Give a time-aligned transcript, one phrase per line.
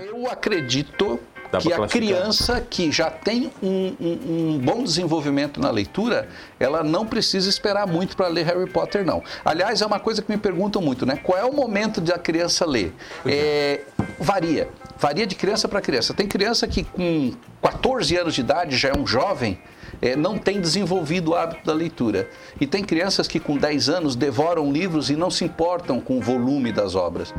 [0.00, 1.20] Eu acredito
[1.60, 6.28] que a criança que já tem um, um, um, bom desenvolvimento na leitura,
[6.58, 9.22] ela não precisa esperar muito para ler Harry Potter, não.
[9.44, 11.18] Aliás, é uma coisa que me perguntam muito, né?
[11.22, 12.92] Qual é o momento da criança ler?
[13.26, 13.80] É,
[14.18, 14.68] varia.
[14.98, 16.14] Varia de criança para criança.
[16.14, 17.32] Tem criança que com
[17.62, 19.58] 14 anos de idade já é um jovem,
[20.00, 22.28] é, não tem desenvolvido o hábito da leitura.
[22.60, 26.20] E tem crianças que com 10 anos devoram livros e não se importam com o
[26.20, 27.32] volume das obras.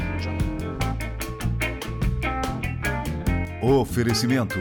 [3.68, 4.60] Oferecimento: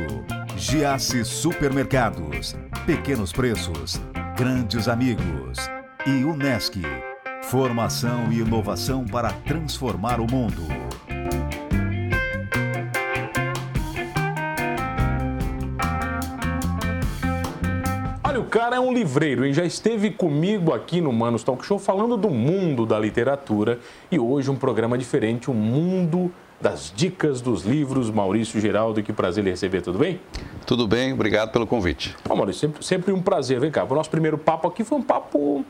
[0.57, 2.57] Giasse Supermercados,
[2.87, 4.01] Pequenos Preços,
[4.35, 5.59] Grandes Amigos.
[6.07, 6.81] E Unesc.
[7.43, 10.63] Formação e inovação para transformar o mundo.
[18.25, 19.45] Olha, o cara é um livreiro.
[19.45, 23.79] E já esteve comigo aqui no Manos Talk Show falando do mundo da literatura
[24.11, 26.33] e hoje um programa diferente, o mundo
[26.65, 28.11] das dicas dos livros.
[28.11, 30.19] Maurício Geraldo, que prazer lhe receber, tudo bem?
[30.65, 32.17] Tudo bem, obrigado pelo convite.
[32.27, 33.61] Bom, Maurício, sempre, sempre um prazer.
[33.61, 35.63] Vem cá, o nosso primeiro papo aqui foi um papo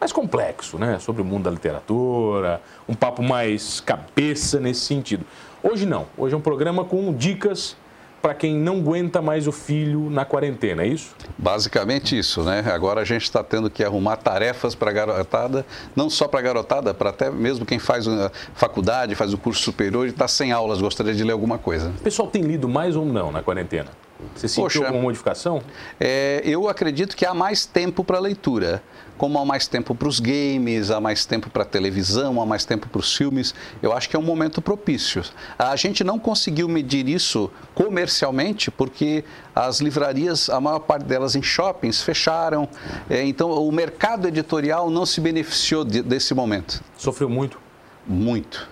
[0.00, 0.98] mais complexo, né?
[0.98, 5.24] Sobre o mundo da literatura, um papo mais cabeça nesse sentido.
[5.62, 7.76] Hoje não, hoje é um programa com dicas
[8.22, 11.14] para quem não aguenta mais o filho na quarentena, é isso?
[11.36, 12.62] Basicamente isso, né?
[12.72, 16.42] Agora a gente está tendo que arrumar tarefas para a garotada, não só para a
[16.42, 18.06] garotada, para até mesmo quem faz
[18.54, 21.90] faculdade, faz o curso superior e está sem aulas, gostaria de ler alguma coisa.
[21.90, 23.90] O pessoal tem lido mais ou não na quarentena?
[24.34, 25.62] Você sentiu Poxa, alguma modificação?
[26.00, 28.82] É, eu acredito que há mais tempo para leitura.
[29.18, 32.64] Como há mais tempo para os games, há mais tempo para a televisão, há mais
[32.64, 35.22] tempo para os filmes, eu acho que é um momento propício.
[35.56, 39.22] A gente não conseguiu medir isso comercialmente porque
[39.54, 42.68] as livrarias, a maior parte delas em shoppings, fecharam.
[43.08, 46.82] É, então, o mercado editorial não se beneficiou de, desse momento.
[46.96, 47.60] Sofreu muito?
[48.06, 48.71] Muito.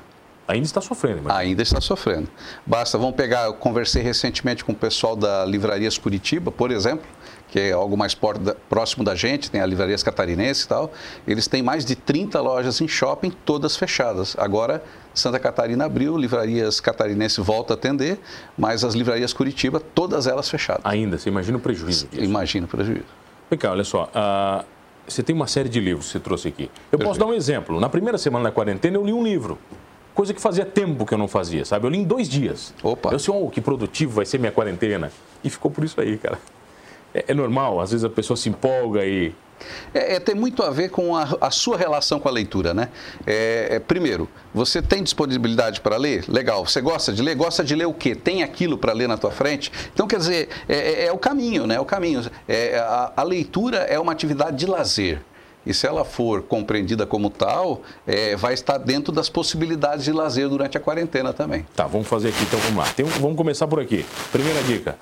[0.51, 1.23] Ainda está sofrendo.
[1.23, 1.37] Mas...
[1.37, 2.29] Ainda está sofrendo.
[2.67, 7.07] Basta, vamos pegar, eu conversei recentemente com o pessoal da Livrarias Curitiba, por exemplo,
[7.49, 8.17] que é algo mais
[8.69, 10.93] próximo da gente, tem a Livrarias Catarinense e tal.
[11.27, 14.35] Eles têm mais de 30 lojas em shopping, todas fechadas.
[14.39, 14.83] Agora,
[15.15, 18.19] Santa Catarina abriu, Livrarias Catarinense volta a atender,
[18.59, 20.83] mas as Livrarias Curitiba, todas elas fechadas.
[20.85, 22.25] Ainda, você imagina o prejuízo disso?
[22.25, 23.05] Imagina o prejuízo.
[23.49, 24.65] Vem cá, olha só, uh,
[25.07, 26.65] você tem uma série de livros que você trouxe aqui.
[26.65, 27.05] Eu Perfeito.
[27.05, 27.81] posso dar um exemplo.
[27.81, 29.59] Na primeira semana da quarentena, eu li um livro
[30.21, 31.87] coisa que fazia tempo que eu não fazia, sabe?
[31.87, 32.75] Eu li em dois dias.
[32.83, 33.11] Opa.
[33.11, 35.11] Eu sei, oh, que produtivo vai ser minha quarentena.
[35.43, 36.39] E ficou por isso aí, cara.
[37.15, 39.33] É, é normal, às vezes a pessoa se empolga e.
[39.95, 42.91] É, é, tem muito a ver com a, a sua relação com a leitura, né?
[43.27, 46.27] É, é, primeiro, você tem disponibilidade para ler?
[46.29, 46.67] Legal.
[46.67, 47.35] Você gosta de ler?
[47.35, 48.15] Gosta de ler o quê?
[48.15, 49.73] Tem aquilo para ler na tua frente?
[49.91, 51.77] Então, quer dizer, é, é, é o caminho, né?
[51.77, 52.21] É o caminho.
[52.87, 55.23] A, a leitura é uma atividade de lazer.
[55.65, 60.49] E se ela for compreendida como tal, é, vai estar dentro das possibilidades de lazer
[60.49, 61.67] durante a quarentena também.
[61.77, 62.87] Tá, vamos fazer aqui então, vamos lá.
[63.01, 64.05] Um, vamos começar por aqui.
[64.33, 64.97] Primeira dica: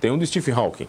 [0.00, 0.88] tem um do Stephen Hawking.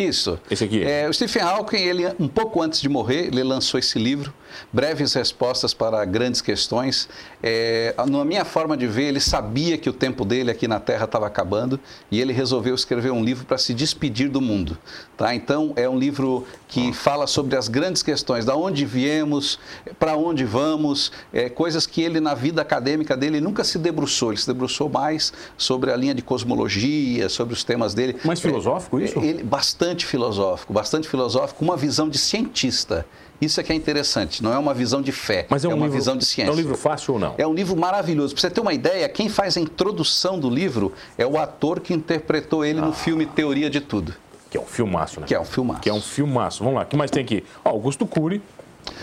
[0.00, 0.38] Isso.
[0.50, 0.82] Esse aqui?
[0.82, 4.32] É, o Stephen Hawking, ele, um pouco antes de morrer, ele lançou esse livro,
[4.72, 7.08] Breves Respostas para Grandes Questões.
[7.42, 11.04] É, na minha forma de ver, ele sabia que o tempo dele aqui na Terra
[11.04, 11.78] estava acabando
[12.10, 14.78] e ele resolveu escrever um livro para se despedir do mundo.
[15.16, 15.34] Tá?
[15.34, 19.58] Então, é um livro que fala sobre as grandes questões, da onde viemos,
[19.98, 24.30] para onde vamos, é, coisas que ele, na vida acadêmica dele, nunca se debruçou.
[24.30, 28.16] Ele se debruçou mais sobre a linha de cosmologia, sobre os temas dele.
[28.24, 29.18] Mais filosófico é, isso?
[29.18, 33.06] Ele, bastante filosófico, bastante filosófico, uma visão de cientista.
[33.40, 35.74] Isso é que é interessante, não é uma visão de fé, Mas é, um é
[35.74, 36.50] uma livro, visão de ciência.
[36.50, 37.34] É um livro fácil ou não?
[37.38, 38.34] É um livro maravilhoso.
[38.34, 41.94] Para você ter uma ideia, quem faz a introdução do livro é o ator que
[41.94, 42.84] interpretou ele ah.
[42.84, 44.14] no filme Teoria de Tudo.
[44.50, 45.26] Que é um filmaço, né?
[45.26, 45.80] Que é um filmaço.
[45.80, 46.62] Que é um filmaço.
[46.62, 47.42] Vamos lá, o que mais tem aqui?
[47.64, 48.42] Augusto Cury.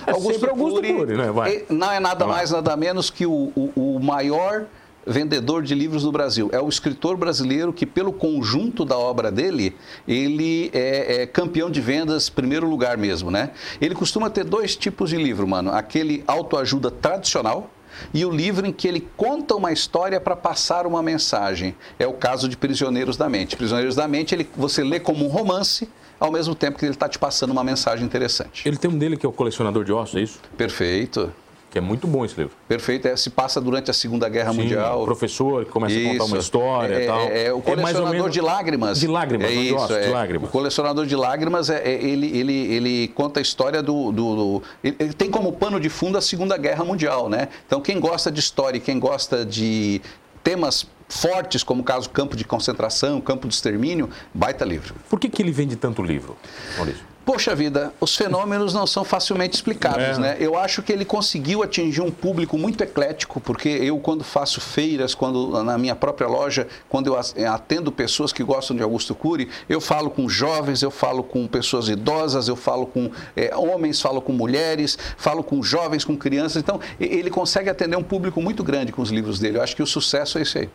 [0.05, 1.31] É Augusto sempre Augusto Cury, Cury né?
[1.31, 1.65] Vai.
[1.69, 4.65] Não é nada mais, nada menos que o, o, o maior
[5.07, 6.49] vendedor de livros no Brasil.
[6.51, 9.75] É o escritor brasileiro que, pelo conjunto da obra dele,
[10.07, 13.51] ele é, é, campeão de vendas, primeiro lugar mesmo, né?
[13.79, 15.71] Ele costuma ter dois tipos de livro, mano.
[15.71, 17.71] Aquele autoajuda tradicional,
[18.13, 21.75] e o livro em que ele conta uma história para passar uma mensagem.
[21.97, 23.55] É o caso de Prisioneiros da Mente.
[23.55, 25.89] Prisioneiros da Mente, ele, você lê como um romance,
[26.19, 28.67] ao mesmo tempo que ele está te passando uma mensagem interessante.
[28.67, 30.39] Ele tem um dele que é o Colecionador de Ossos, é isso?
[30.55, 31.31] Perfeito.
[31.69, 32.53] Que é muito bom esse livro.
[32.67, 35.01] Perfeito, é, se passa durante a Segunda Guerra Sim, Mundial.
[35.01, 36.07] O professor que começa isso.
[36.07, 37.19] a contar uma história é, tal.
[37.19, 38.31] É, é o colecionador menos...
[38.31, 38.99] de lágrimas.
[38.99, 40.49] De lágrimas, é isso, gosto, é, de lágrimas.
[40.49, 44.11] O colecionador de lágrimas, é, é, ele, ele, ele conta a história do...
[44.11, 47.49] do, do ele, ele, tem como pano de fundo a Segunda Guerra Mundial, né?
[47.65, 50.01] Então, quem gosta de história e quem gosta de
[50.43, 54.95] temas fortes, como o caso campo de concentração, campo de extermínio, baita livro.
[55.09, 56.37] Por que, que ele vende tanto livro,
[56.77, 57.16] Maurício?
[57.27, 60.17] Poxa vida, os fenômenos não são facilmente explicados, é.
[60.17, 60.37] né?
[60.39, 65.13] Eu acho que ele conseguiu atingir um público muito eclético, porque eu, quando faço feiras,
[65.13, 67.19] quando na minha própria loja, quando eu
[67.51, 71.89] atendo pessoas que gostam de Augusto Cury, eu falo com jovens, eu falo com pessoas
[71.89, 76.55] idosas, eu falo com é, homens, falo com mulheres, falo com jovens, com crianças.
[76.55, 79.57] Então, ele consegue atender um público muito grande com os livros dele.
[79.57, 80.69] Eu acho que o sucesso é esse aí.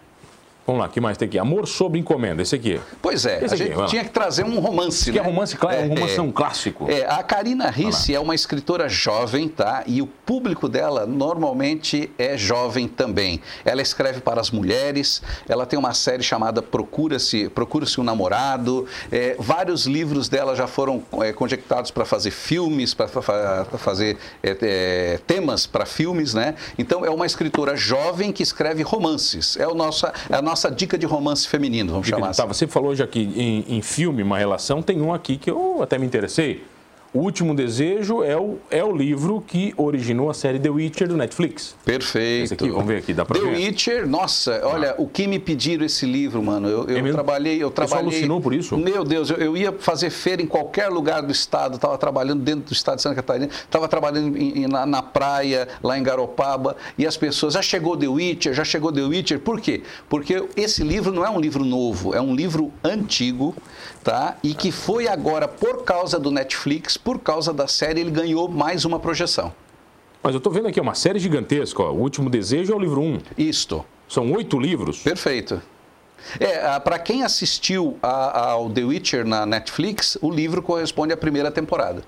[0.64, 1.38] Vamos lá, o que mais tem aqui?
[1.38, 2.80] Amor sob encomenda, esse aqui.
[3.00, 5.28] Pois é, esse a gente tinha que trazer um romance, que é né?
[5.28, 6.88] é romance, claro, é, um romance é, clássico.
[6.88, 9.82] É, a Karina Risse é uma escritora jovem, tá?
[9.88, 13.40] E o público dela normalmente é jovem também.
[13.64, 18.86] Ela escreve para as mulheres, ela tem uma série chamada Procura-se Procura-se um Namorado.
[19.10, 25.20] É, vários livros dela já foram é, conjectados para fazer filmes, para fazer é, é,
[25.26, 26.54] temas para filmes, né?
[26.78, 29.56] Então é uma escritora jovem que escreve romances.
[29.56, 32.42] É, o nosso, é a nossa dica de romance feminino, vamos dica chamar assim.
[32.42, 35.82] Tá, você falou já que em, em filme, uma relação, tem um aqui que eu
[35.82, 36.64] até me interessei.
[37.14, 41.14] O Último Desejo é o, é o livro que originou a série The Witcher do
[41.14, 41.76] Netflix.
[41.84, 42.44] Perfeito.
[42.44, 43.54] Esse aqui, vamos ver aqui, dá pra The ver?
[43.54, 46.66] The Witcher, nossa, olha, o que me pediram esse livro, mano.
[46.66, 48.04] Eu, eu é trabalhei, eu trabalhei.
[48.04, 48.78] Você alucinou por isso?
[48.78, 52.70] Meu Deus, eu, eu, ia fazer feira em qualquer lugar do estado, estava trabalhando dentro
[52.70, 57.06] do estado de Santa Catarina, estava trabalhando em, na, na, praia, lá em Garopaba, e
[57.06, 59.38] as pessoas, já chegou The Witcher, já chegou The Witcher.
[59.38, 59.82] Por quê?
[60.08, 63.54] Porque esse livro não é um livro novo, é um livro antigo,
[64.02, 64.38] tá?
[64.42, 68.84] E que foi agora, por causa do Netflix, por causa da série, ele ganhou mais
[68.84, 69.52] uma projeção.
[70.22, 71.82] Mas eu estou vendo aqui uma série gigantesca.
[71.82, 71.90] Ó.
[71.90, 73.20] O Último Desejo é o livro 1.
[73.36, 73.84] Isto.
[74.08, 74.98] São oito livros.
[74.98, 75.60] Perfeito.
[76.38, 81.50] É, para quem assistiu a, ao The Witcher na Netflix, o livro corresponde à primeira
[81.50, 82.04] temporada.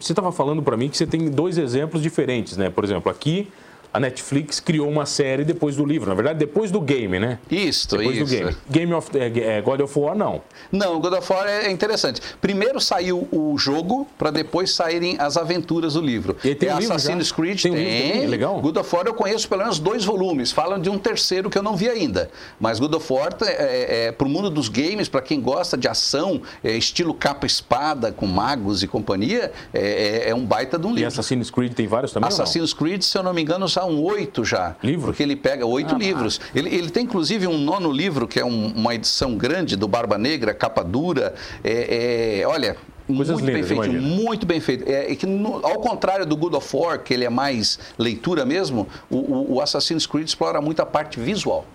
[0.00, 2.70] Você estava falando para mim que você tem dois exemplos diferentes, né?
[2.70, 3.52] Por exemplo, aqui
[3.92, 6.08] a Netflix criou uma série depois do livro.
[6.08, 7.38] Na verdade, depois do game, né?
[7.50, 8.24] Isso, depois isso.
[8.24, 8.56] do game.
[8.70, 10.40] Game of é, God of War, não.
[10.70, 12.20] Não, God of War é interessante.
[12.40, 16.36] Primeiro saiu o jogo, para depois saírem as aventuras do livro.
[16.42, 17.30] E tem é um Assassin's?
[17.30, 17.72] Creed tem.
[17.72, 18.26] Um tem.
[18.26, 18.60] Legal.
[18.60, 20.52] God of War eu conheço pelo menos dois volumes.
[20.52, 22.30] Falam de um terceiro que eu não vi ainda.
[22.58, 25.76] Mas God of War, é, é, é para o mundo dos games, para quem gosta
[25.76, 30.86] de ação, é, estilo capa-espada, com magos e companhia, é, é, é, um baita de
[30.86, 31.02] um livro.
[31.02, 32.28] E Assassin's Creed tem vários também?
[32.28, 34.76] Assassin's Creed, se eu não me engano, já são oito já.
[34.82, 35.06] Livro?
[35.06, 36.40] Porque ele pega oito ah, livros.
[36.54, 40.16] Ele, ele tem inclusive um nono livro, que é um, uma edição grande do Barba
[40.16, 41.34] Negra, capa dura.
[41.64, 42.76] É, é, olha,
[43.06, 44.22] Coisas muito lindas, bem feito, imagina.
[44.22, 44.88] muito bem feito.
[44.88, 48.44] É, é que no, ao contrário do God of War, que ele é mais leitura
[48.44, 51.66] mesmo, o, o, o Assassin's Creed explora muito a parte visual.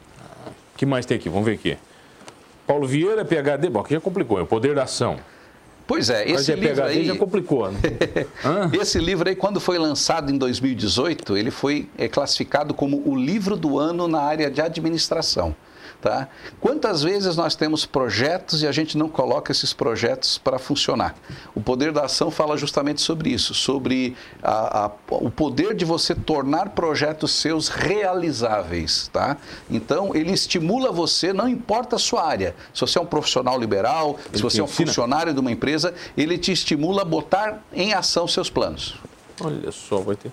[0.73, 1.27] O que mais tem aqui?
[1.27, 1.77] Vamos ver aqui.
[2.65, 5.17] Paulo Vieira, PHD, bom, aqui já complicou, é o poder da ação.
[5.87, 7.71] Pois é, esse Mas livro aí já complicou.
[7.71, 7.79] Né?
[8.79, 13.55] esse livro aí, quando foi lançado em 2018, ele foi é, classificado como o livro
[13.55, 15.55] do ano na área de administração.
[16.01, 16.27] Tá?
[16.59, 21.15] Quantas vezes nós temos projetos e a gente não coloca esses projetos para funcionar?
[21.55, 26.13] O poder da ação fala justamente sobre isso, sobre a, a, o poder de você
[26.13, 29.09] tornar projetos seus realizáveis.
[29.11, 29.37] Tá?
[29.69, 34.17] Então, ele estimula você, não importa a sua área, se você é um profissional liberal,
[34.27, 37.93] ele se você é um funcionário de uma empresa, ele te estimula a botar em
[37.93, 38.95] ação seus planos.
[39.41, 40.31] Olha só, vai ter.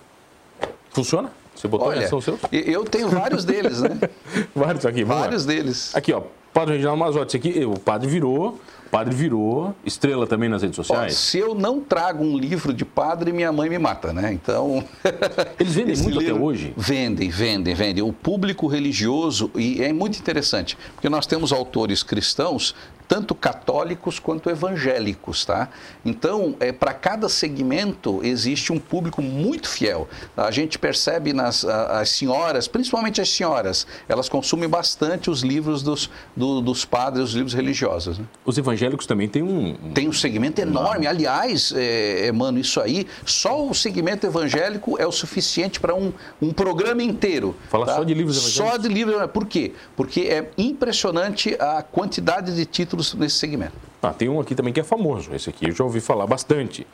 [0.90, 1.30] Funciona?
[1.54, 2.40] Você botou Olha, são seus?
[2.50, 3.98] Eu tenho vários deles, né?
[4.54, 5.52] vários aqui, vamos Vários lá.
[5.52, 5.94] deles.
[5.94, 6.22] Aqui, ó.
[6.52, 11.12] Padre Reginaldo Mazotti, aqui, o padre virou, o padre virou, estrela também nas redes sociais.
[11.12, 14.32] Ó, se eu não trago um livro de padre, minha mãe me mata, né?
[14.32, 14.84] Então.
[15.58, 16.72] Eles vendem muito livro, até hoje?
[16.76, 18.04] Vendem, vendem, vendem.
[18.04, 22.72] O público religioso, e é muito interessante, porque nós temos autores cristãos
[23.06, 25.68] tanto católicos quanto evangélicos, tá?
[26.04, 30.08] Então, é, para cada segmento existe um público muito fiel.
[30.36, 36.10] A gente percebe nas as senhoras, principalmente as senhoras, elas consumem bastante os livros dos,
[36.36, 38.18] do, dos padres, os livros religiosos.
[38.18, 38.24] Né?
[38.44, 39.74] Os evangélicos também têm um...
[39.92, 41.06] Tem um segmento enorme.
[41.06, 46.12] Aliás, é, é, mano, isso aí, só o segmento evangélico é o suficiente para um,
[46.40, 47.54] um programa inteiro.
[47.68, 47.96] Fala tá?
[47.96, 48.72] só de livros evangélicos?
[48.72, 49.30] Só de livros.
[49.30, 49.72] Por quê?
[49.96, 53.74] Porque é impressionante a quantidade de títulos nesse segmento.
[54.02, 55.34] Ah, tem um aqui também que é famoso.
[55.34, 56.86] Esse aqui eu já ouvi falar bastante.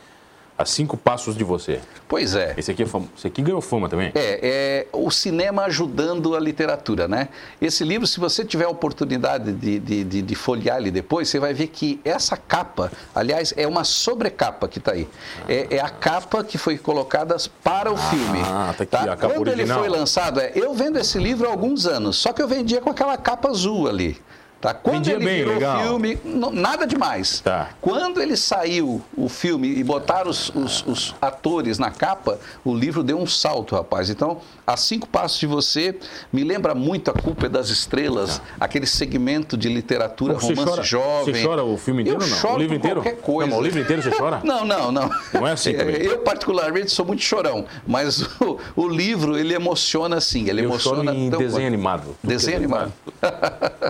[0.60, 1.80] A Cinco Passos de Você.
[2.06, 2.54] Pois é.
[2.54, 3.04] Esse aqui, é fam...
[3.16, 4.12] Esse aqui ganhou fama também.
[4.14, 7.30] É, é o cinema ajudando a literatura, né?
[7.62, 11.40] Esse livro, se você tiver a oportunidade de, de, de, de folhear ele depois, você
[11.40, 15.08] vai ver que essa capa, aliás, é uma sobrecapa que está aí.
[15.48, 18.40] É, é, a capa que foi colocada para o ah, filme.
[18.44, 19.00] Ah, tá aqui, tá?
[19.00, 19.78] a capa Quando original.
[19.78, 22.82] ele foi lançado, é, eu vendo esse livro há alguns anos, só que eu vendia
[22.82, 24.20] com aquela capa azul ali.
[24.60, 24.74] Tá?
[24.74, 25.82] Quando Vendia ele bem, virou legal.
[25.82, 27.40] filme, não- nada demais.
[27.40, 27.70] Tá.
[27.80, 33.02] Quando ele saiu o filme e botaram os, os- os atores na capa, o livro
[33.02, 34.10] deu um salto, rapaz.
[34.10, 35.98] Então, A Cinco Passos de Você
[36.32, 40.82] me lembra muito A Culpa é das Estrelas, aquele segmento de literatura, Você romance chora,
[40.82, 41.34] jovem.
[41.34, 42.36] você chora o filme inteiro Eu não?
[42.36, 43.02] choro o livro inteiro?
[43.02, 43.50] qualquer coisa.
[43.50, 44.40] Não, o livro inteiro você chora?
[44.44, 45.10] Não, não, não.
[45.32, 45.96] Não é assim também.
[45.96, 51.00] Eu, particularmente, sou muito chorão, mas o, o livro, ele emociona assim, ele Eu choro
[51.00, 51.14] emociona...
[51.14, 52.16] em tão- desenho animado.
[52.22, 52.92] Desenho animado.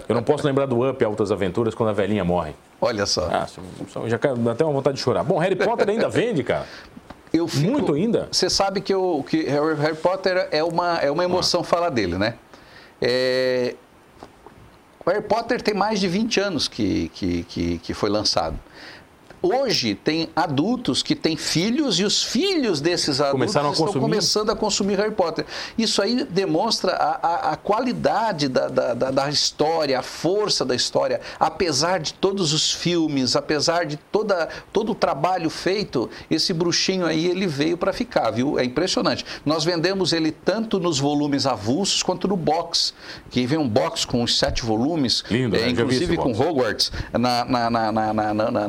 [0.08, 2.54] Eu não posso lembrar do Up Altas Aventuras quando a velhinha morre.
[2.80, 3.28] Olha só.
[3.30, 3.46] Ah,
[4.06, 5.22] já dá até uma vontade de chorar.
[5.24, 6.64] Bom, Harry Potter ainda vende, cara.
[7.32, 8.28] Eu fico- Muito ainda?
[8.32, 12.34] Você sabe que, o, que Harry, Potter é uma, é uma emoção falar dele, né?
[13.00, 13.74] É,
[15.06, 18.58] o Harry Potter tem mais de 20 anos que, que, que, que foi lançado.
[19.42, 23.38] Hoje tem adultos que têm filhos e os filhos desses adultos
[23.72, 24.00] estão consumir?
[24.02, 25.46] começando a consumir Harry Potter.
[25.78, 31.20] Isso aí demonstra a, a- a qualidade da, da, da- história, a força da história.
[31.38, 37.26] Apesar de todos os filmes, apesar de toda, todo o trabalho feito, esse bruxinho aí
[37.26, 38.58] ele veio para ficar, viu?
[38.58, 39.24] É impressionante.
[39.46, 42.92] Nós vendemos ele tanto nos volumes avulsos quanto no box,
[43.30, 45.70] que vem um box com os sete volumes, Lindo, é, né?
[45.70, 46.40] Inclusive com box.
[46.40, 48.34] Hogwarts na, na, na, na,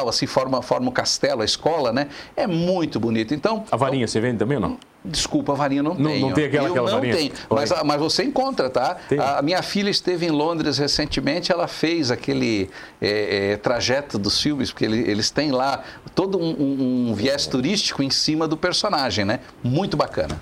[0.00, 2.08] lateral, assim, forma, forma o castelo, a escola, né?
[2.36, 3.34] É muito bonito.
[3.34, 4.78] Então, A varinha você vende também ou não?
[5.04, 6.26] Desculpa, a varinha não, Não- tenho.
[6.26, 7.14] não tem aquela- Eu aquela não varinha?
[7.16, 8.96] tenho, mas, mas você encontra, tá?
[9.08, 9.18] Tem.
[9.18, 12.68] A minha filha esteve em Londres recentemente, ela fez aquele
[13.00, 15.82] é, é, trajeto dos filmes, porque ele- eles têm lá
[16.14, 19.40] todo um, um- um viés turístico em cima do personagem, né?
[19.62, 20.40] Muito bacana.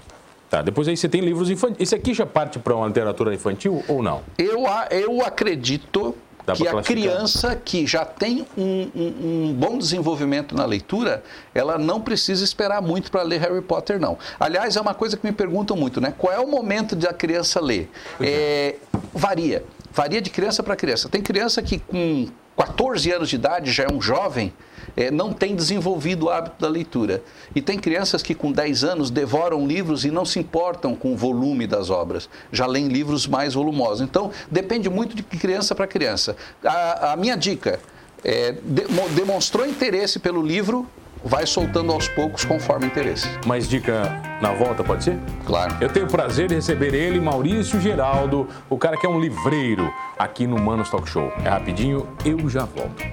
[0.50, 1.76] Tá, depois aí você tem livros infantis.
[1.78, 4.22] Esse aqui já parte para uma literatura infantil ou não?
[4.38, 6.16] Eu, eu acredito
[6.48, 11.22] Dá que a criança que já tem um, um- um bom desenvolvimento na leitura,
[11.54, 14.16] ela não precisa esperar muito para ler Harry Potter, não.
[14.40, 16.14] Aliás, é uma coisa que me perguntam muito, né?
[16.16, 17.90] Qual é o momento de a criança ler?
[18.20, 18.76] É,
[19.12, 19.62] varia.
[19.92, 21.08] Varia de criança para criança.
[21.08, 22.26] Tem criança que com
[22.56, 24.52] 14 anos de idade já é um jovem,
[24.96, 27.22] é, não tem desenvolvido o hábito da leitura.
[27.54, 31.16] E tem crianças que com 10 anos devoram livros e não se importam com o
[31.16, 34.00] volume das obras, já leem livros mais volumosos.
[34.00, 36.36] Então, depende muito de criança para criança.
[36.64, 37.80] A, a minha dica
[38.24, 40.86] é, demo- demonstrou interesse pelo livro,
[41.24, 43.26] vai soltando aos poucos conforme interesse.
[43.44, 44.02] Mais dica
[44.40, 45.18] na volta, pode ser?
[45.44, 45.76] Claro.
[45.80, 49.92] Eu tenho o prazer de receber ele, Maurício Geraldo, o cara que é um livreiro
[50.18, 51.32] aqui no Manos Talk Show.
[51.44, 53.04] É rapidinho, eu já volto.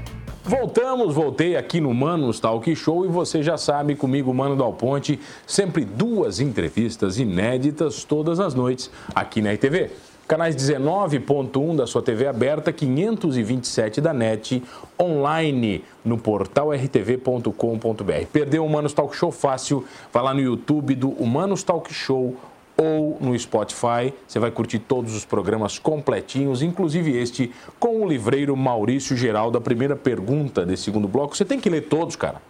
[0.48, 5.20] Voltamos, voltei aqui no Manos Talk Show e você já sabe, comigo, Mano Dal Ponte,
[5.48, 9.90] sempre duas entrevistas inéditas todas as noites aqui na RTV.
[10.28, 14.62] Canais 19.1 da sua TV aberta, 527 da NET,
[15.00, 18.28] online no portal rtv.com.br.
[18.32, 19.84] Perdeu o Humanos Talk Show fácil?
[20.14, 22.36] Vai lá no YouTube do Humanos Talk Show
[22.78, 24.14] ou no Spotify.
[24.28, 29.60] Você vai curtir todos os programas completinhos, inclusive este com o livreiro Maurício Geraldo.
[29.62, 31.36] Primeira pergunta desse segundo bloco.
[31.36, 32.42] Você tem que ler todos, cara.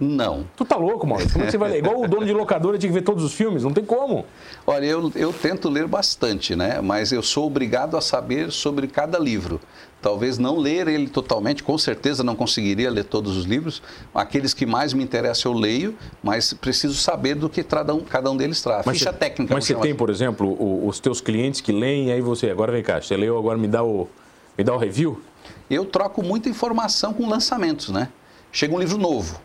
[0.00, 0.46] Não.
[0.56, 1.32] Tu tá louco, Maurício?
[1.34, 1.78] Como é que você vai ler?
[1.78, 4.24] Igual o dono de locadora tinha que ver todos os filmes, não tem como.
[4.66, 6.80] Olha, eu, eu tento ler bastante, né?
[6.80, 9.60] Mas eu sou obrigado a saber sobre cada livro.
[10.00, 13.82] Talvez não ler ele totalmente, com certeza não conseguiria ler todos os livros.
[14.14, 18.30] Aqueles que mais me interessam eu leio, mas preciso saber do que cada um, cada
[18.30, 18.86] um deles traz.
[18.88, 19.52] Ficha você, técnica.
[19.52, 22.48] Mas você chamar tem, por exemplo, o- os teus clientes que leem e aí você,
[22.48, 24.08] agora vem cá, você leu, agora me dá o,
[24.56, 25.20] me dá o review?
[25.68, 28.08] Eu troco muita informação com lançamentos, né?
[28.50, 29.38] Chega um livro novo,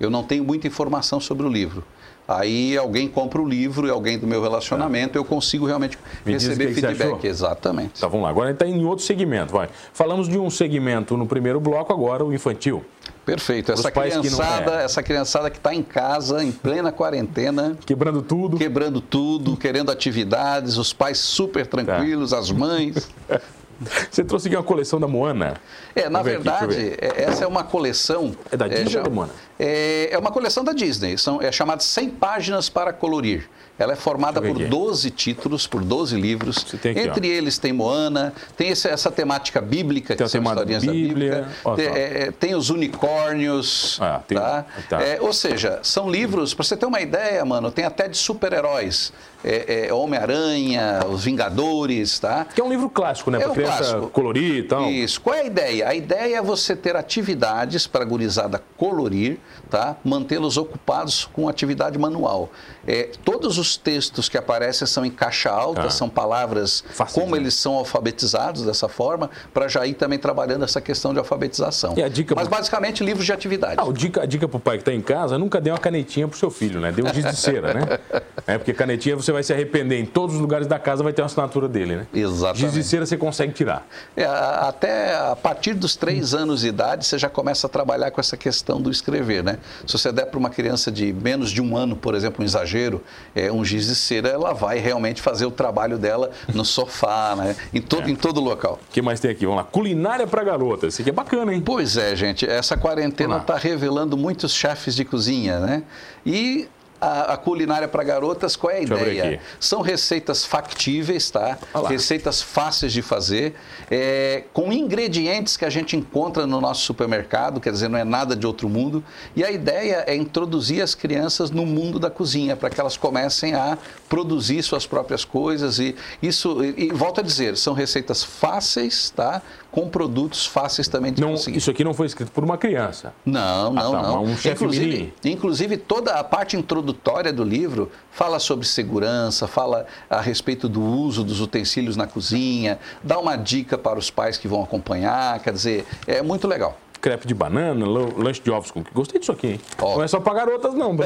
[0.00, 1.84] eu não tenho muita informação sobre o livro.
[2.26, 6.74] Aí alguém compra o livro e alguém do meu relacionamento, eu consigo realmente Me receber
[6.74, 7.24] feedback.
[7.26, 7.98] Exatamente.
[8.00, 8.28] Tá, vamos lá.
[8.28, 9.70] Agora a gente está em outro segmento, vai.
[9.94, 12.84] Falamos de um segmento no primeiro bloco, agora o infantil.
[13.24, 13.72] Perfeito.
[13.72, 14.84] Essa não- criançada, é.
[14.84, 18.58] essa criançada que está em casa, em plena quarentena, Quebrando tudo.
[18.58, 21.78] quebrando tudo, querendo atividades, os pais super Tá.
[21.78, 23.08] tranquilos, as mães.
[24.10, 25.54] Você trouxe aqui uma coleção da Moana.
[25.94, 28.34] É, na Vamos ver aqui, verdade, é- essa é uma coleção.
[28.50, 29.32] É da Disney ou chama- da Moana?
[29.58, 31.16] É, é uma coleção da Disney.
[31.18, 33.48] São, é chamada 100 páginas para colorir.
[33.78, 34.70] Ela é formada por ver aqui.
[34.70, 36.66] 12 títulos, por 12 livros.
[36.74, 41.30] Aqui, Entre eles tem Moana, tem esse- essa temática bíblica, Tem que são historinhas Bíblia,
[41.30, 41.48] da Bíblia.
[41.64, 43.98] ó, Tem, é, é, tem os unicórnios.
[44.00, 44.64] Ah, tem- tá?
[44.88, 45.00] tá.
[45.02, 49.12] É, ou seja, são livros, para você ter uma ideia, mano, tem até de super-heróis.
[49.44, 52.44] É, é, Homem-Aranha, Os Vingadores, tá?
[52.44, 53.38] Que é um livro clássico, né?
[53.38, 54.08] É Para criança clássico.
[54.10, 54.90] colorir e tal.
[54.90, 55.20] Isso.
[55.20, 55.88] Qual é a ideia?
[55.88, 59.38] A ideia é você ter atividades para a gurizada colorir,
[59.70, 59.96] tá?
[60.04, 62.50] Mantê-los ocupados com atividade manual.
[62.86, 65.90] É, todos os textos que aparecem são em caixa alta, Ah.
[65.90, 71.12] são palavras como eles são alfabetizados dessa forma, para já ir também trabalhando essa questão
[71.12, 71.94] de alfabetização.
[71.96, 73.76] E a dica- Mas basicamente livros de atividade.
[73.78, 76.26] Ah, o dica, a dica pro pai que está em casa, nunca dê uma canetinha
[76.26, 76.90] pro seu filho, né?
[76.90, 77.98] Dê um giz de cera, né?
[78.46, 81.12] É, porque canetinha você você vai se arrepender em todos os lugares da casa, vai
[81.12, 82.06] ter uma assinatura dele, né?
[82.14, 82.60] Exatamente.
[82.60, 83.86] Giz de cera você consegue tirar.
[84.16, 88.20] É, até a partir dos três anos de idade, você já começa a trabalhar com
[88.20, 89.58] essa questão do escrever, né?
[89.86, 93.02] Se você der para uma criança de menos de um ano, por exemplo, um exagero,
[93.34, 97.54] é, um giz de cera, ela vai realmente fazer o trabalho dela no sofá, né?
[97.74, 98.10] Em todo, é.
[98.10, 98.80] em todo local.
[98.88, 99.44] O que mais tem aqui?
[99.44, 99.64] Vamos lá.
[99.64, 100.94] Culinária para garotas.
[100.94, 101.60] Isso aqui é bacana, hein?
[101.60, 102.48] Pois é, gente.
[102.48, 105.82] Essa quarentena está revelando muitos chefes de cozinha, né?
[106.24, 106.66] E
[107.00, 109.40] a, a culinária para garotas, qual é a ideia?
[109.60, 111.58] São receitas factíveis, tá?
[111.88, 113.54] Receitas fáceis de fazer,
[113.90, 118.34] é, com ingredientes que a gente encontra no nosso supermercado, quer dizer, não é nada
[118.34, 119.02] de outro mundo.
[119.34, 123.54] E a ideia é introduzir as crianças no mundo da cozinha, para que elas comecem
[123.54, 125.78] a produzir suas próprias coisas.
[125.78, 129.42] E isso, e, e volto a dizer, são receitas fáceis, tá?
[129.70, 131.58] com produtos fáceis também de não, conseguir.
[131.58, 133.12] Isso aqui não foi escrito por uma criança.
[133.24, 134.24] Não, não, ah, tá, não.
[134.24, 140.68] Um inclusive, inclusive, toda a parte introdutória do livro fala sobre segurança, fala a respeito
[140.68, 145.38] do uso dos utensílios na cozinha, dá uma dica para os pais que vão acompanhar,
[145.40, 149.46] quer dizer, é muito legal crepe de banana, lanche de ovos com Gostei disso aqui,
[149.46, 149.60] hein?
[149.78, 150.96] Não é só para garotas, não,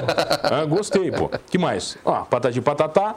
[0.42, 1.30] ah, gostei, pô.
[1.50, 1.96] que mais?
[2.04, 3.16] Ó, patati patatá,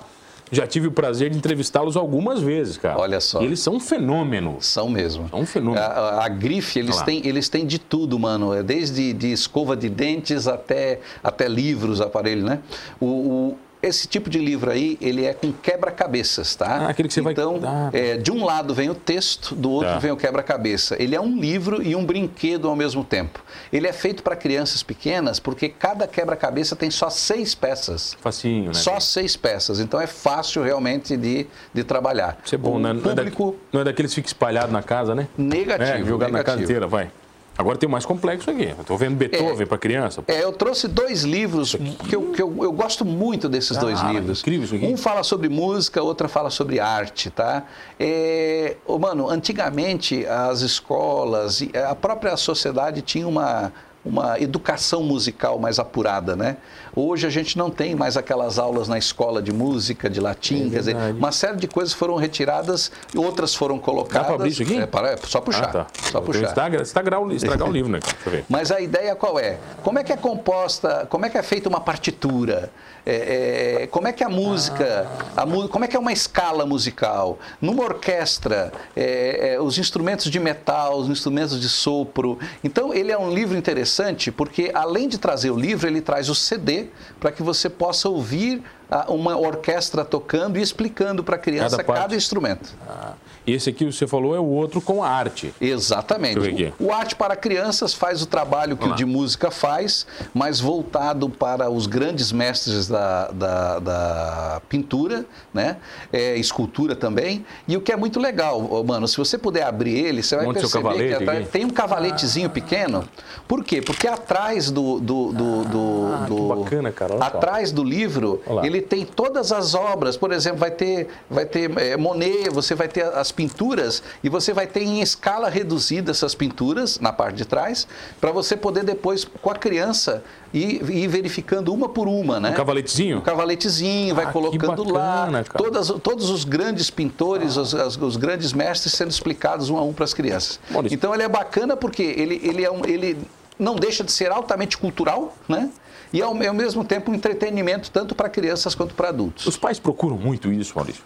[0.52, 3.00] já tive o prazer de entrevistá-los algumas vezes, cara.
[3.00, 3.42] Olha só.
[3.42, 4.58] E eles são um fenômeno.
[4.60, 5.28] São mesmo.
[5.30, 5.84] São um fenômeno.
[5.84, 8.54] A, a, a grife, eles têm, eles têm de tudo, mano.
[8.54, 12.60] É desde de escova de dentes até, até livros, aparelho, né?
[13.00, 16.66] O, o esse tipo de livro aí, ele é com quebra-cabeças, tá?
[16.66, 17.88] Ah, aquele que você então, vai...
[17.88, 20.00] Então, é, de um lado vem o texto, do outro tá.
[20.00, 20.96] vem o quebra-cabeça.
[21.02, 23.44] Ele é um livro e um brinquedo ao mesmo tempo.
[23.72, 28.18] Ele é feito para crianças pequenas porque cada quebra-cabeça tem só seis peças.
[28.20, 28.74] Facinho, né?
[28.74, 29.80] Só seis peças.
[29.80, 32.38] Então é fácil realmente de, de trabalhar.
[32.44, 32.94] Isso é bom, né?
[32.94, 33.56] Não, é público...
[33.72, 35.28] não é daqueles que fica espalhado na casa, né?
[35.38, 35.92] Negativo.
[35.92, 36.38] É, jogado negativo.
[36.38, 37.12] na casa inteira, vai.
[37.58, 38.74] Agora tem o mais complexo aqui.
[38.80, 40.24] Estou vendo Beethoven é, para criança.
[40.28, 41.76] É, eu trouxe dois livros
[42.10, 44.42] que, eu, que eu, eu, gosto muito desses ah, dois livros.
[44.42, 44.86] Incrível isso aqui.
[44.86, 47.64] Um fala sobre música, outro fala sobre arte, tá?
[48.00, 53.72] É, oh, mano, antigamente as escolas, a própria sociedade tinha uma
[54.06, 56.58] uma educação musical mais apurada, né?
[56.96, 60.70] Hoje a gente não tem mais aquelas aulas na escola de música, de latim, é
[60.70, 64.22] quer dizer, uma série de coisas foram retiradas, outras foram colocadas.
[64.22, 64.78] Dá para abrir isso aqui?
[64.78, 65.66] É, para, é só puxar.
[65.66, 65.88] Ah, tá.
[66.10, 66.44] Só puxar.
[66.44, 68.00] Estragar, estragar, o, estragar o livro, né?
[68.00, 68.46] Deixa eu ver.
[68.48, 69.58] Mas a ideia qual é?
[69.84, 72.72] Como é que é composta, como é que é feita uma partitura?
[73.06, 75.44] É, é, como é que a música, ah.
[75.44, 77.38] a, como é que é uma escala musical?
[77.62, 82.40] Numa orquestra, é, é, os instrumentos de metal, os instrumentos de sopro.
[82.64, 86.36] Então, ele é um livro interessante porque, além de trazer o livro, ele traz o
[86.36, 86.85] CD
[87.20, 88.64] para que você possa ouvir
[89.08, 92.74] uma orquestra tocando e explicando para a criança cada, cada instrumento.
[92.88, 93.14] Ah.
[93.48, 95.54] E esse aqui você falou é o outro com a arte.
[95.62, 96.74] Exatamente.
[96.80, 101.30] O, o, Arte para Crianças faz o trabalho que o de música faz, mas voltado
[101.30, 105.78] para os grandes mestres da, da, da pintura, né?
[106.12, 107.46] É, escultura também.
[107.68, 111.08] E o que é muito legal, mano, se você puder abrir ele, você vai perceber
[111.10, 112.50] que atrás, tem um cavaletezinho ah.
[112.50, 113.08] pequeno.
[113.48, 113.82] Por quê?
[113.82, 115.00] Porque atrás do.
[115.00, 117.16] do, do, do, ah, do bacana, cara.
[117.24, 120.18] atrás do livro, ele tem todas as obras.
[120.18, 124.54] Por exemplo, vai ter, vai ter é, Monet, você vai ter as pinturas e você
[124.54, 127.88] vai ter em escala reduzida essas pinturas na parte de trás,
[128.20, 132.52] para você poder depois, com a criança, ir, ir, verificando uma por uma, né?
[132.52, 133.18] Um cavaletezinho?
[133.18, 135.44] Um cavaletezinho, vai ah, colocando bacana, lá.
[135.44, 137.62] Todas, todos os grandes pintores, ah.
[137.62, 140.60] os, os, os, grandes mestres sendo explicados um a um para as crianças.
[140.92, 143.18] Então ele é bacana porque ele, ele, é um, ele
[143.58, 145.70] não deixa de ser altamente cultural, né?
[146.14, 149.46] E ao, ao mesmo tempo um entretenimento tanto para crianças quanto para adultos.
[149.46, 151.04] Os pais procuram muito isso, Maurício?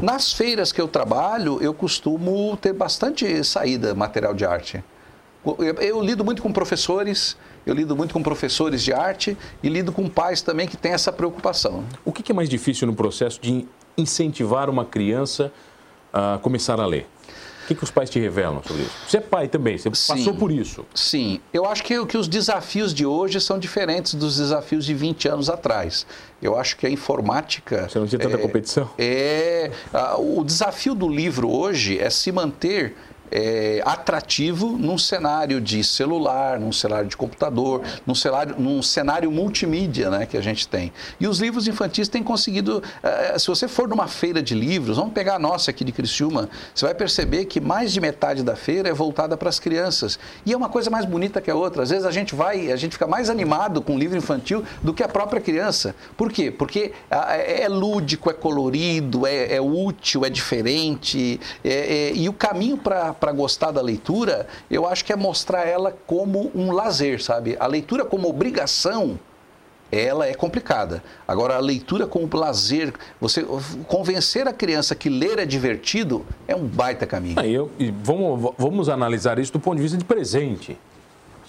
[0.00, 4.82] Nas feiras que eu trabalho, eu costumo ter bastante saída material de arte.
[5.44, 9.92] Eu, eu, lido muito com professores, eu lido muito com professores de arte e lido
[9.92, 11.84] com pais também que têm essa preocupação.
[12.04, 15.52] O que é mais difícil no processo de incentivar uma criança
[16.12, 17.06] a começar a ler?
[17.70, 18.92] Que, que os pais te revelam sobre isso?
[19.06, 20.84] Você é pai também, você sim, passou por isso.
[20.94, 25.28] Sim, eu acho que, que os desafios de hoje são diferentes dos desafios de 20
[25.28, 26.06] anos atrás.
[26.42, 27.88] Eu acho que a informática.
[27.88, 28.90] Você não tinha tanta é, competição?
[28.98, 29.70] É.
[30.18, 32.96] o desafio do livro hoje é se manter
[33.30, 40.10] é, atrativo num cenário de celular, num cenário de computador, num cenário, num cenário multimídia
[40.10, 40.92] né, que a gente tem.
[41.18, 45.12] E os livros infantis têm conseguido, é, se você for numa feira de livros, vamos
[45.12, 48.88] pegar a nossa aqui de Criciúma, você vai perceber que mais de metade da feira
[48.88, 50.18] é voltada para as crianças.
[50.44, 51.82] E é uma coisa mais bonita que a outra.
[51.82, 54.92] Às vezes a gente vai, a gente fica mais animado com o livro infantil do
[54.92, 55.94] que a própria criança.
[56.16, 56.50] Por quê?
[56.50, 61.40] Porque é lúdico, é colorido, é, é útil, é diferente.
[61.64, 65.66] É, é, e o caminho para para gostar da leitura, eu acho que é mostrar
[65.66, 67.56] ela como um lazer, sabe?
[67.60, 69.18] A leitura como obrigação
[69.92, 71.02] ela é complicada.
[71.26, 73.44] Agora, a leitura com lazer, você
[73.86, 77.34] convencer a criança que ler é divertido, é um baita caminho.
[77.38, 77.70] Ah, eu,
[78.02, 80.78] vamos, vamos analisar isso do ponto de vista de presente.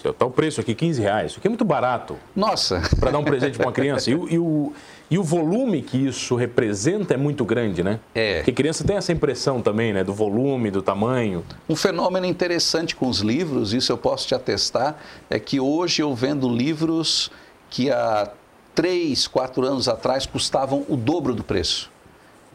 [0.03, 1.31] Está o preço aqui, 15 reais.
[1.31, 2.17] Isso aqui é muito barato.
[2.35, 2.81] Nossa!
[2.99, 4.09] Para dar um presente para uma criança.
[4.09, 4.73] E, e, o,
[5.11, 7.99] e o volume que isso representa é muito grande, né?
[8.15, 8.37] É.
[8.37, 10.05] Porque criança tem essa impressão também, né?
[10.05, 11.43] Do volume, do tamanho.
[11.67, 14.95] Um fenômeno interessante com os livros, isso eu posso te atestar,
[15.29, 17.29] é que hoje eu vendo livros
[17.69, 18.31] que há
[18.73, 21.91] três, quatro anos atrás custavam o dobro do preço.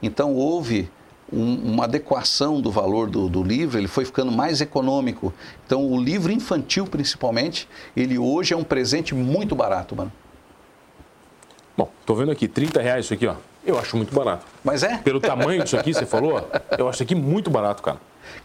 [0.03, 0.89] Então houve
[1.31, 5.33] um, uma adequação do valor do, do, livro, ele foi ficando mais econômico.
[5.67, 10.13] Então, o livro infantil, principalmente, ele hoje é um presente muito barato, mano.
[11.77, 13.35] Bom, tô vendo aqui, 30 reais isso aqui, ó.
[13.65, 14.47] Eu acho muito barato.
[14.65, 14.99] Mas é?
[14.99, 17.99] Pelo tamanho disso aqui, você falou, eu acho isso aqui muito barato, cara.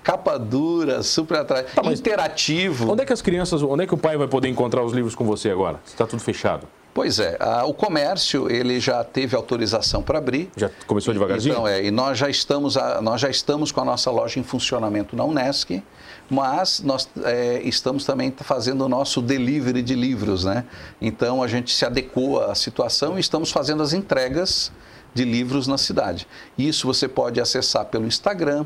[0.04, 2.91] Capa dura, super atrativo, tá, interativo.
[2.91, 5.15] Onde é que as crianças, onde é que o pai vai poder encontrar os livros
[5.15, 5.80] com você agora?
[5.86, 6.67] Está tudo fechado?
[6.93, 10.49] Pois é, a, o comércio ele já teve autorização para abrir.
[10.58, 11.54] Já começou devagarzinho?
[11.54, 14.43] Então é, e nós já estamos a, nós já estamos com a nossa loja em
[14.43, 15.82] funcionamento na Unesc,
[16.30, 20.65] mas nós é, estamos também fazendo o nosso delivery de livros, né?
[21.01, 24.71] Então a gente se adequou à situação e estamos fazendo as entregas
[25.13, 26.27] de livros na cidade.
[26.58, 28.65] Isso você pode acessar pelo Instagram,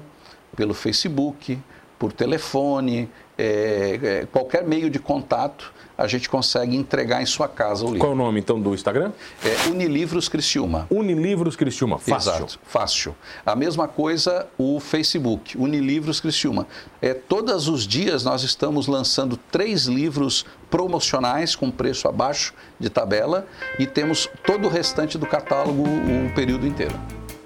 [0.55, 1.59] pelo Facebook,
[1.97, 7.83] por telefone, é, é, qualquer meio de contato a gente consegue entregar em sua casa
[7.83, 7.99] o livro.
[7.99, 9.11] Qual o nome, então, do Instagram?
[9.43, 10.87] É Unilivros Criciúma.
[10.89, 12.31] Unilivros Criciúma, fácil.
[12.31, 13.15] Exato, fácil.
[13.45, 16.67] A mesma coisa o Facebook, Unilivros Criciúma.
[17.01, 23.47] É, todos os dias nós estamos lançando três livros promocionais com preço abaixo de tabela
[23.79, 26.95] e temos todo o restante do catálogo o período inteiro.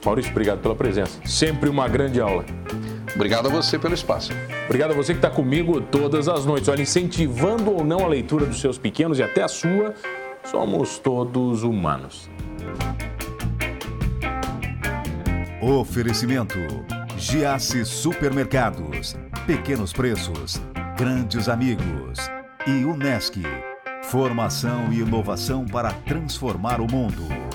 [0.03, 1.19] Maurício, obrigado pela presença.
[1.25, 2.45] Sempre uma grande aula.
[3.15, 4.31] Obrigado a você pelo espaço.
[4.65, 6.69] Obrigado a você que está comigo todas as noites.
[6.69, 9.93] Olha, incentivando ou não a leitura dos seus pequenos e até a sua,
[10.43, 12.29] somos todos humanos.
[15.61, 16.57] Oferecimento:
[17.17, 19.15] Giasse Supermercados.
[19.45, 20.61] Pequenos preços,
[20.97, 22.19] grandes amigos.
[22.65, 23.41] E Unesc.
[24.03, 27.48] Formação e inovação para transformar o mundo.